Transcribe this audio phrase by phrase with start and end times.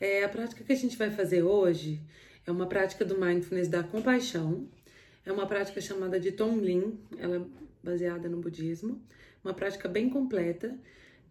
[0.00, 2.00] É, a prática que a gente vai fazer hoje
[2.46, 4.66] é uma prática do mindfulness da compaixão.
[5.26, 7.40] É uma prática chamada de Tonglen, ela é
[7.82, 9.02] baseada no budismo,
[9.44, 10.78] uma prática bem completa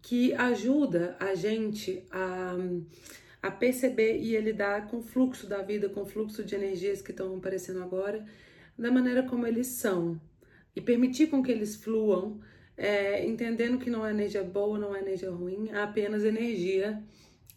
[0.00, 2.56] que ajuda a gente a,
[3.42, 7.02] a perceber e a lidar com o fluxo da vida, com o fluxo de energias
[7.02, 8.24] que estão aparecendo agora,
[8.78, 10.20] da maneira como eles são.
[10.74, 12.40] E permitir com que eles fluam,
[12.76, 17.02] é, entendendo que não é energia boa, não é energia ruim, é apenas energia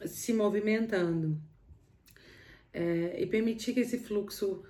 [0.07, 1.39] se movimentando.
[2.73, 4.63] É, e permitir que esse fluxo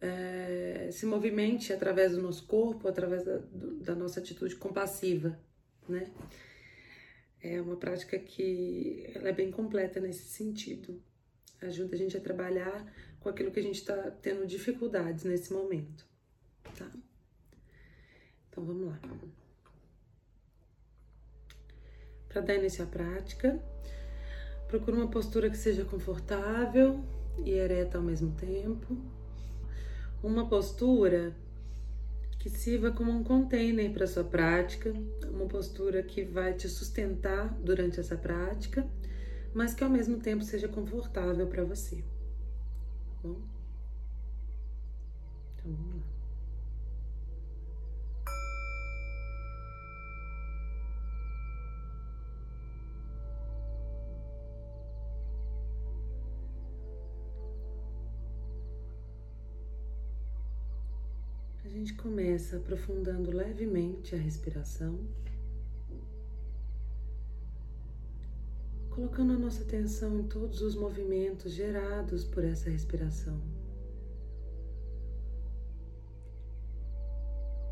[0.00, 5.38] é, se movimente através do nosso corpo, através da, do, da nossa atitude compassiva,
[5.88, 6.12] né?
[7.40, 11.00] É uma prática que ela é bem completa nesse sentido.
[11.60, 16.06] Ajuda a gente a trabalhar com aquilo que a gente está tendo dificuldades nesse momento,
[16.76, 16.90] tá?
[18.48, 19.00] Então vamos lá.
[22.28, 23.60] Para dar início à prática,
[24.68, 27.02] procure uma postura que seja confortável
[27.44, 28.96] e ereta ao mesmo tempo.
[30.22, 31.34] Uma postura
[32.38, 34.92] que sirva como um container para sua prática,
[35.30, 38.86] uma postura que vai te sustentar durante essa prática,
[39.54, 41.96] mas que ao mesmo tempo seja confortável para você.
[41.96, 43.40] Tá bom?
[45.56, 45.97] Então
[61.78, 64.98] gente começa aprofundando levemente a respiração,
[68.90, 73.40] colocando a nossa atenção em todos os movimentos gerados por essa respiração.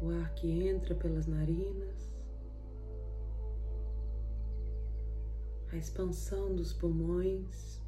[0.01, 2.15] O ar que entra pelas narinas,
[5.73, 7.81] a expansão dos pulmões,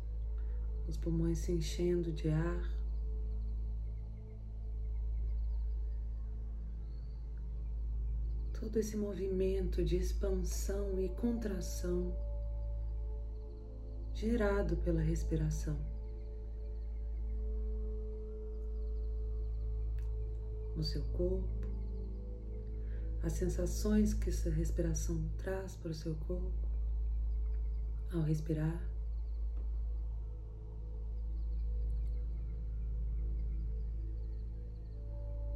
[0.89, 2.78] os pulmões se enchendo de ar.
[8.61, 12.13] Todo esse movimento de expansão e contração
[14.13, 15.79] gerado pela respiração.
[20.77, 21.69] No seu corpo,
[23.23, 26.69] as sensações que essa respiração traz para o seu corpo
[28.13, 28.98] ao respirar.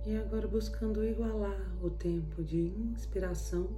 [0.04, 3.68] E agora buscando igualar o tempo de inspiração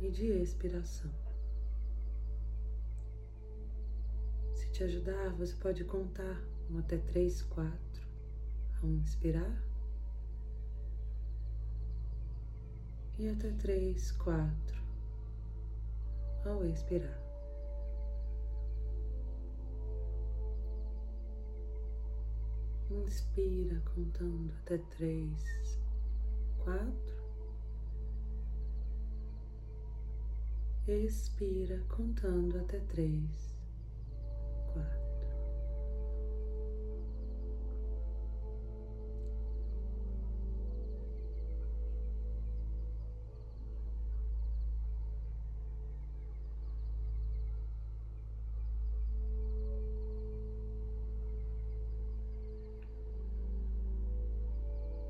[0.00, 1.10] e de expiração.
[4.54, 8.06] Se te ajudar, você pode contar um até três, quatro
[8.82, 9.62] ao inspirar
[13.18, 14.82] e até três, quatro
[16.46, 17.25] ao expirar.
[22.88, 25.80] Inspira contando até três,
[26.58, 27.16] quatro.
[30.86, 33.55] Expira contando até três,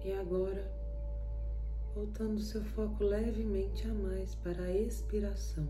[0.06, 0.64] E agora,
[1.92, 5.66] voltando seu foco levemente a mais para a expiração.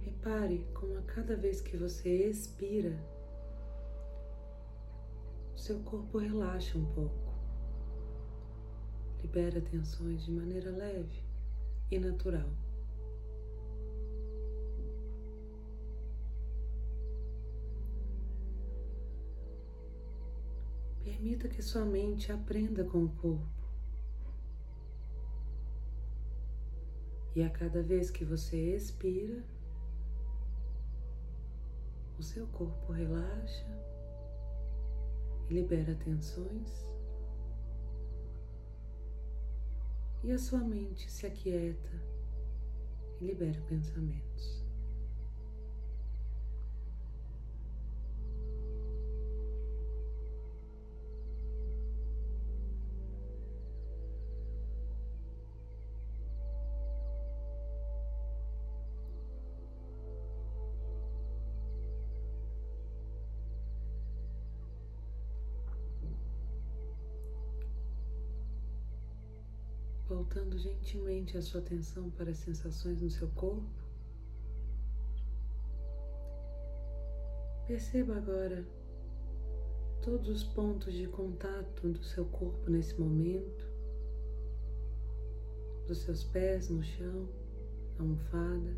[0.00, 2.98] Repare como a cada vez que você expira,
[5.54, 7.32] seu corpo relaxa um pouco,
[9.22, 11.22] libera tensões de maneira leve
[11.88, 12.50] e natural.
[21.12, 23.46] Permita que sua mente aprenda com o corpo.
[27.36, 29.44] E a cada vez que você expira,
[32.18, 33.66] o seu corpo relaxa
[35.50, 36.90] e libera tensões.
[40.24, 42.02] E a sua mente se aquieta
[43.20, 44.61] e libera pensamentos.
[70.12, 73.82] Voltando gentilmente a sua atenção para as sensações no seu corpo.
[77.66, 78.66] Perceba agora
[80.02, 83.66] todos os pontos de contato do seu corpo nesse momento,
[85.86, 87.26] dos seus pés no chão,
[87.96, 88.76] na almofada,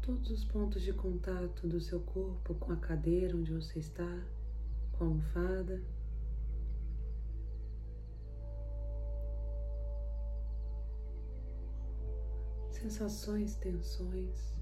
[0.00, 4.22] todos os pontos de contato do seu corpo com a cadeira onde você está,
[4.92, 5.82] com a almofada.
[12.80, 14.54] Sensações, tensões,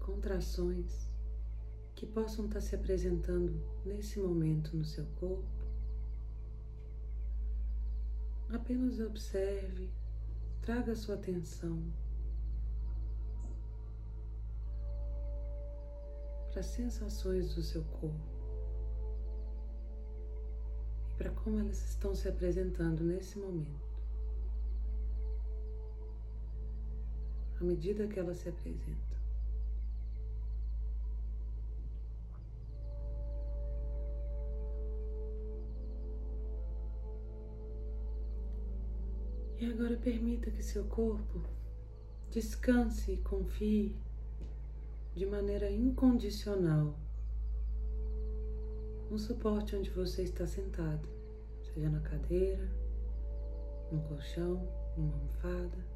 [0.00, 1.08] contrações
[1.94, 5.46] que possam estar se apresentando nesse momento no seu corpo.
[8.52, 9.88] Apenas observe,
[10.60, 11.80] traga sua atenção
[16.50, 18.36] para as sensações do seu corpo
[21.08, 23.95] e para como elas estão se apresentando nesse momento.
[27.60, 29.16] À medida que elas se apresentam.
[39.58, 41.40] E agora permita que seu corpo
[42.30, 43.96] descanse e confie
[45.14, 46.94] de maneira incondicional
[49.10, 51.08] no suporte onde você está sentado,
[51.62, 52.68] seja na cadeira,
[53.90, 55.95] num colchão, numa almofada.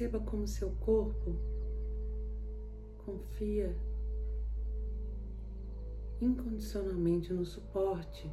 [0.00, 1.36] Perceba como seu corpo
[3.04, 3.76] confia
[6.22, 8.32] incondicionalmente no suporte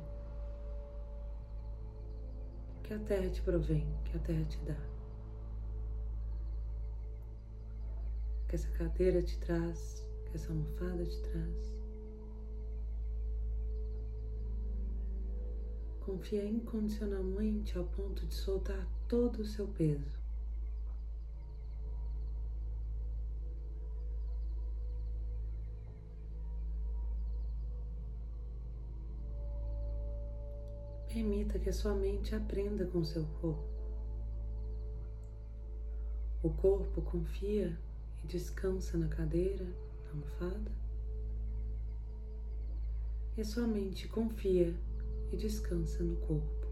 [2.83, 4.77] que a terra te provém, que a terra te dá.
[8.47, 11.75] Que essa cadeira te traz, que essa almofada te traz.
[15.99, 20.16] Confia incondicionalmente ao ponto de soltar todo o seu peso.
[31.17, 33.67] Permita que a sua mente aprenda com seu corpo.
[36.43, 37.75] O corpo confia
[38.23, 40.71] e descansa na cadeira, na almofada.
[43.35, 44.75] E a sua mente confia
[45.31, 46.66] e descansa no corpo.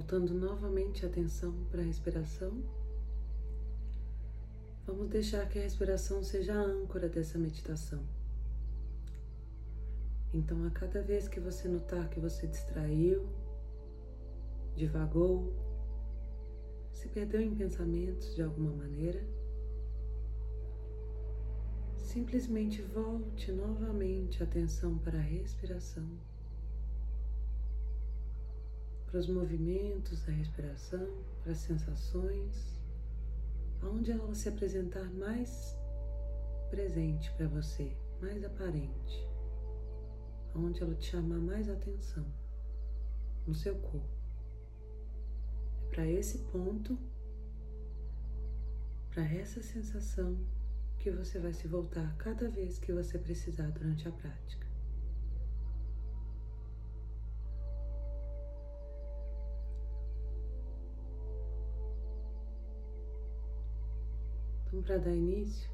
[0.00, 2.64] Voltando novamente a atenção para a respiração.
[4.86, 8.02] Vamos deixar que a respiração seja a âncora dessa meditação.
[10.32, 13.28] Então, a cada vez que você notar que você distraiu,
[14.74, 15.52] divagou,
[16.90, 19.22] se perdeu em pensamentos de alguma maneira,
[21.98, 26.08] simplesmente volte novamente a atenção para a respiração
[29.10, 31.08] para os movimentos da respiração,
[31.42, 32.80] para as sensações,
[33.82, 35.76] aonde ela se apresentar mais
[36.70, 39.26] presente para você, mais aparente,
[40.54, 42.24] aonde ela te chamar mais atenção
[43.46, 44.20] no seu corpo.
[45.86, 46.96] É para esse ponto,
[49.10, 50.38] para essa sensação
[51.00, 54.59] que você vai se voltar cada vez que você precisar durante a prática.
[64.70, 65.68] Então, para dar início,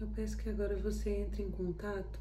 [0.00, 2.20] eu peço que agora você entre em contato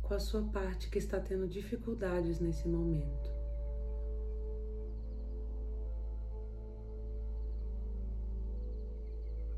[0.00, 3.30] com a sua parte que está tendo dificuldades nesse momento.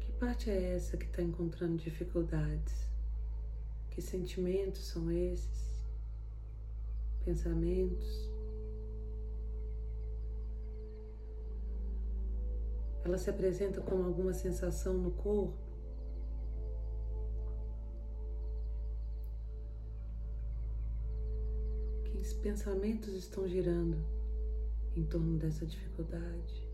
[0.01, 2.89] Que parte é essa que está encontrando dificuldades?
[3.89, 5.81] Que sentimentos são esses?
[7.25, 8.32] Pensamentos?
[13.05, 15.57] Ela se apresenta com alguma sensação no corpo.
[22.05, 23.99] Que pensamentos estão girando
[24.97, 26.69] em torno dessa dificuldade?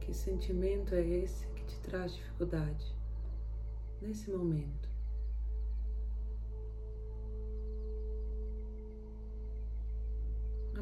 [0.00, 2.96] Que sentimento é esse que te traz dificuldade
[4.00, 4.89] nesse momento?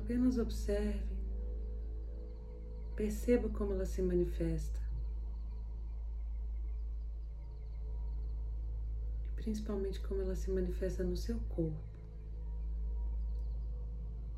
[0.09, 1.05] Apenas observe,
[2.97, 4.81] perceba como ela se manifesta.
[9.27, 11.77] E principalmente como ela se manifesta no seu corpo.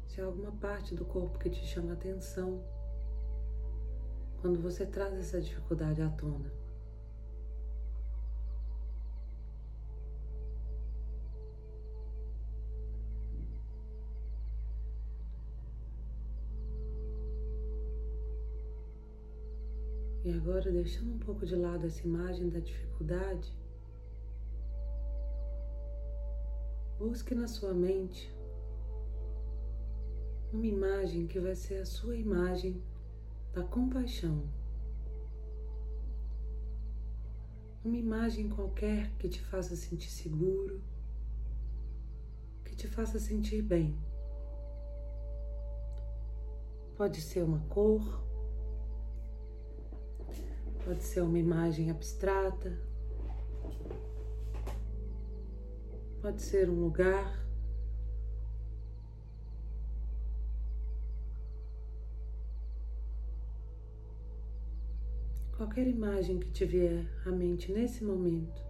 [0.08, 2.60] Se há alguma parte do corpo que te chama atenção,
[4.40, 6.50] quando você traz essa dificuldade à tona.
[20.40, 23.52] Agora, deixando um pouco de lado essa imagem da dificuldade,
[26.98, 28.34] busque na sua mente
[30.50, 32.82] uma imagem que vai ser a sua imagem
[33.52, 34.42] da compaixão.
[37.84, 40.80] Uma imagem qualquer que te faça sentir seguro,
[42.64, 43.94] que te faça sentir bem.
[46.96, 48.29] Pode ser uma cor,
[50.90, 52.76] Pode ser uma imagem abstrata,
[56.20, 57.46] pode ser um lugar.
[65.56, 68.60] Qualquer imagem que te vier à mente nesse momento,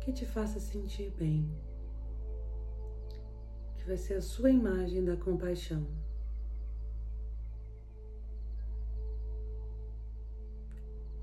[0.00, 1.46] que te faça sentir bem,
[3.76, 5.86] que vai ser a sua imagem da compaixão.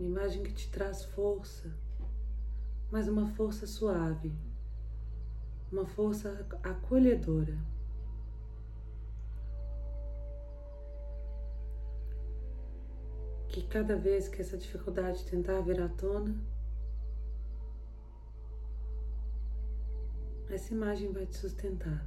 [0.02, 1.72] Uma imagem que te traz força,
[2.90, 4.34] mas uma força suave,
[5.72, 7.56] uma força acolhedora.
[13.48, 16.36] Que cada vez que essa dificuldade tentar vir à tona,
[20.50, 22.04] essa imagem vai te sustentar.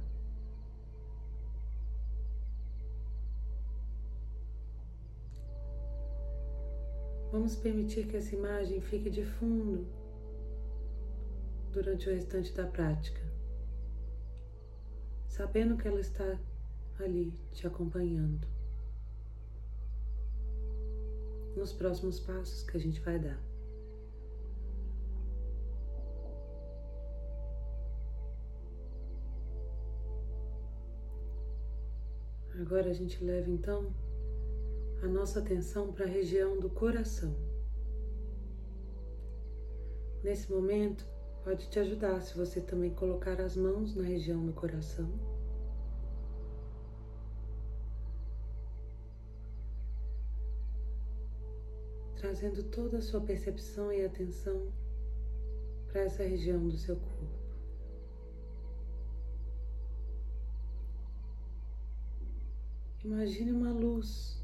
[7.35, 9.85] Vamos permitir que essa imagem fique de fundo
[11.73, 13.21] durante o restante da prática,
[15.27, 16.39] sabendo que ela está
[16.97, 18.47] ali te acompanhando
[21.57, 23.37] nos próximos passos que a gente vai dar.
[32.61, 33.93] Agora a gente leva então
[35.05, 37.35] a nossa atenção para a região do coração.
[40.23, 41.07] Nesse momento,
[41.43, 45.07] pode te ajudar se você também colocar as mãos na região do coração.
[52.17, 54.73] Trazendo toda a sua percepção e atenção
[55.85, 57.45] para essa região do seu corpo.
[63.03, 64.43] Imagine uma luz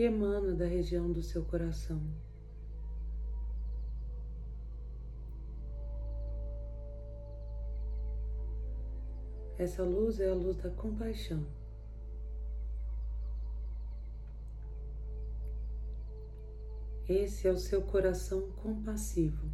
[0.00, 2.00] que emana da região do seu coração.
[9.58, 11.46] Essa luz é a luz da compaixão.
[17.06, 19.50] Esse é o seu coração compassivo.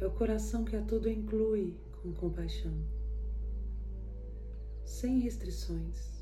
[0.00, 2.74] É o coração que a tudo inclui com compaixão,
[4.84, 6.15] sem restrições.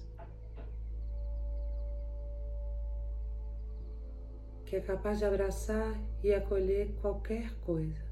[4.74, 8.02] É capaz de abraçar e acolher qualquer coisa.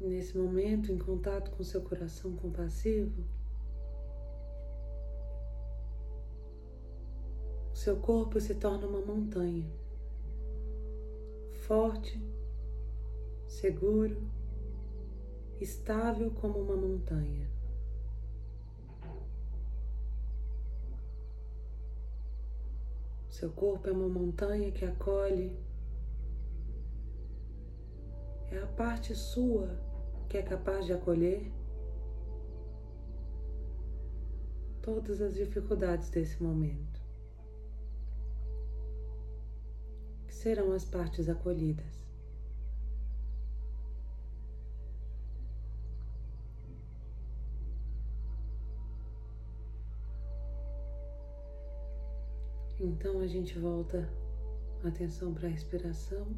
[0.00, 3.24] Nesse momento, em contato com seu coração compassivo,
[7.74, 9.68] seu corpo se torna uma montanha,
[11.66, 12.22] forte,
[13.48, 14.22] seguro,
[15.60, 17.57] estável como uma montanha.
[23.38, 25.56] Seu corpo é uma montanha que acolhe.
[28.50, 29.78] É a parte sua
[30.28, 31.52] que é capaz de acolher
[34.82, 37.00] todas as dificuldades desse momento,
[40.26, 42.07] que serão as partes acolhidas.
[52.80, 54.08] Então a gente volta.
[54.84, 56.28] A atenção para a respiração.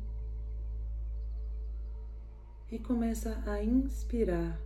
[2.73, 4.59] E começa a inspirar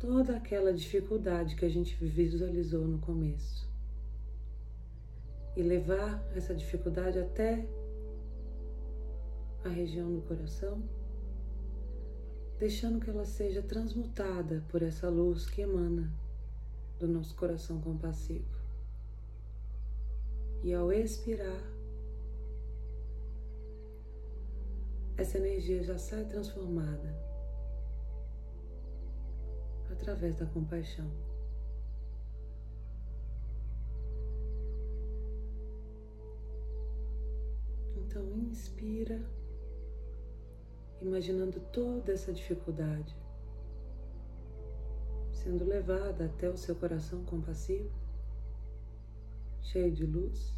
[0.00, 3.68] toda aquela dificuldade que a gente visualizou no começo.
[5.54, 7.68] E levar essa dificuldade até
[9.64, 10.82] a região do coração,
[12.58, 16.10] deixando que ela seja transmutada por essa luz que emana
[16.98, 18.61] do nosso coração compassivo.
[20.62, 21.60] E ao expirar,
[25.16, 27.14] essa energia já sai transformada
[29.90, 31.10] através da compaixão.
[37.96, 39.20] Então, inspira,
[41.00, 43.16] imaginando toda essa dificuldade
[45.42, 48.01] sendo levada até o seu coração compassivo,
[49.62, 50.54] cheio de luz.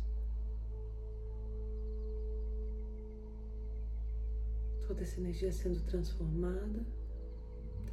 [4.86, 6.84] Toda essa energia sendo transformada,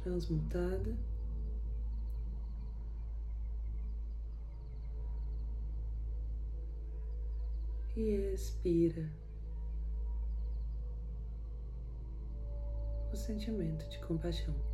[0.02, 0.96] transmutada.
[7.94, 9.10] E expira
[13.12, 14.71] o sentimento de compaixão.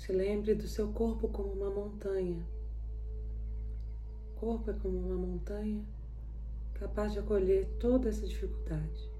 [0.00, 2.42] Se lembre do seu corpo como uma montanha.
[4.30, 5.84] O corpo é como uma montanha
[6.72, 9.12] capaz de acolher toda essa dificuldade.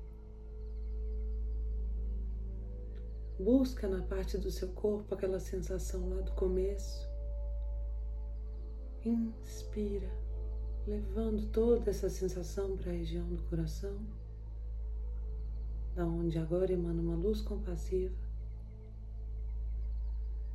[3.38, 7.06] Busca na parte do seu corpo aquela sensação lá do começo.
[9.04, 10.10] Inspira,
[10.86, 13.98] levando toda essa sensação para a região do coração,
[15.94, 18.29] da onde agora emana uma luz compassiva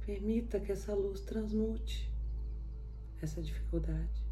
[0.05, 2.13] Permita que essa luz transmute
[3.21, 4.23] essa dificuldade.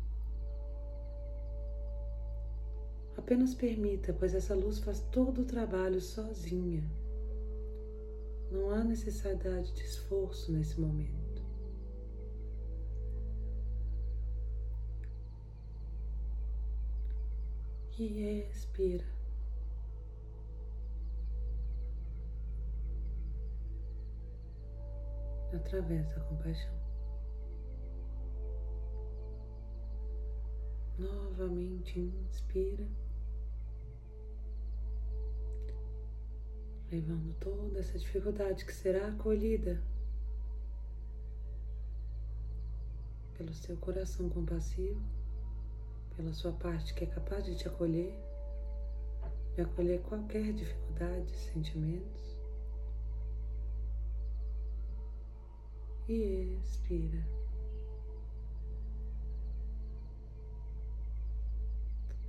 [3.18, 6.84] Apenas permita, pois essa luz faz todo o trabalho sozinha.
[8.52, 11.42] Não há necessidade de esforço nesse momento.
[17.98, 19.06] E expira.
[25.56, 26.74] Através da compaixão.
[30.98, 32.88] Novamente inspira,
[36.92, 39.82] levando toda essa dificuldade que será acolhida
[43.36, 45.02] pelo seu coração compassivo,
[46.16, 48.14] pela sua parte que é capaz de te acolher,
[49.56, 52.33] de acolher qualquer dificuldade, sentimentos.
[56.08, 57.26] E expira.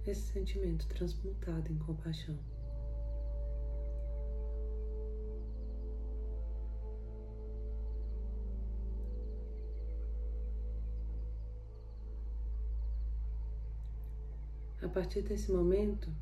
[0.06, 2.38] Esse sentimento transmutado em compaixão.
[14.82, 16.12] A partir desse momento,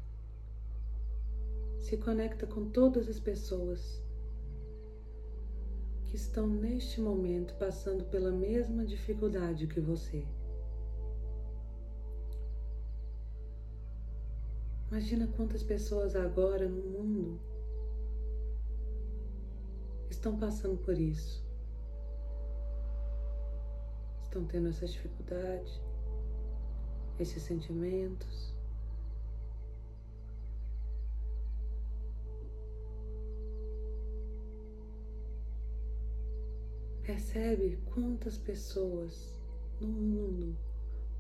[1.81, 4.02] se conecta com todas as pessoas
[6.13, 10.23] que estão neste momento passando pela mesma dificuldade que você.
[14.91, 17.41] Imagina quantas pessoas agora no mundo
[20.11, 21.43] estão passando por isso.
[24.23, 25.81] Estão tendo essa dificuldade,
[27.19, 28.55] esses sentimentos.
[37.05, 39.41] Percebe quantas pessoas
[39.81, 40.57] no mundo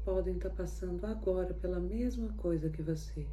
[0.04, 3.26] podem estar passando agora pela mesma coisa que você.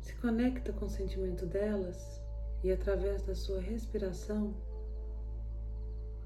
[0.00, 2.20] Se conecta com o sentimento delas
[2.64, 4.52] e, através da sua respiração,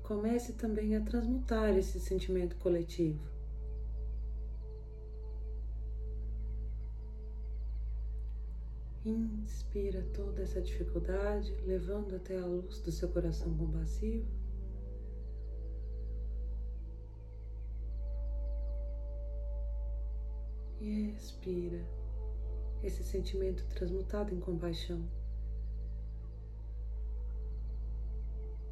[0.02, 3.35] comece também a transmutar esse sentimento coletivo.
[9.08, 14.26] Inspira toda essa dificuldade, levando até a luz do seu coração compassivo.
[20.80, 21.86] E expira
[22.82, 25.08] esse sentimento transmutado em compaixão.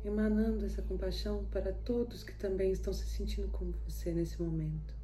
[0.05, 5.04] Emanando essa compaixão para todos que também estão se sentindo como você nesse momento.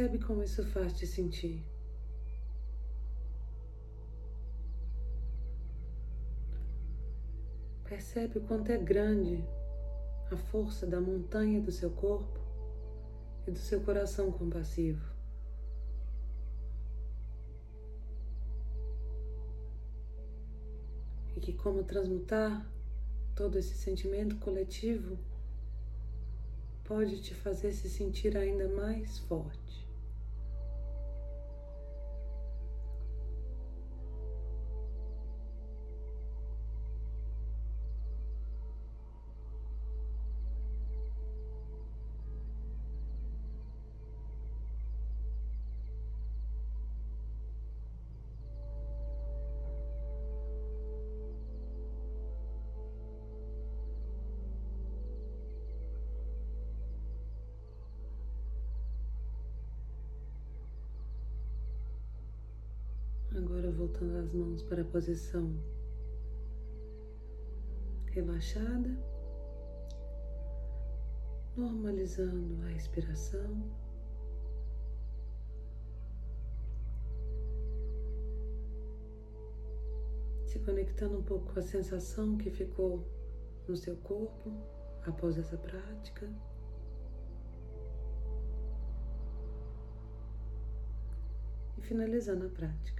[0.00, 1.62] Percebe como isso faz te sentir.
[7.84, 9.44] Percebe o quanto é grande
[10.32, 12.40] a força da montanha do seu corpo
[13.46, 15.04] e do seu coração compassivo.
[21.36, 22.66] E que, como transmutar
[23.36, 25.18] todo esse sentimento coletivo,
[26.84, 29.89] pode te fazer se sentir ainda mais forte.
[63.42, 65.58] Agora voltando as mãos para a posição
[68.10, 68.90] relaxada,
[71.56, 73.64] normalizando a respiração.
[80.44, 83.06] Se conectando um pouco com a sensação que ficou
[83.66, 84.52] no seu corpo
[85.06, 86.28] após essa prática.
[91.78, 92.99] E finalizando a prática.